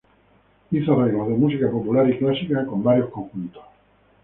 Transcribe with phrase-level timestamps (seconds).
[0.71, 3.61] Hizo arreglos de música popular y clásica con varios conjuntos.